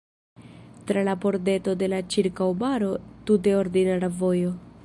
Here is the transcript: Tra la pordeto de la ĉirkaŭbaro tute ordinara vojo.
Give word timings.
Tra 0.91 1.03
la 1.09 1.15
pordeto 1.25 1.77
de 1.83 1.91
la 1.95 2.01
ĉirkaŭbaro 2.15 2.91
tute 3.29 3.57
ordinara 3.63 4.15
vojo. 4.25 4.61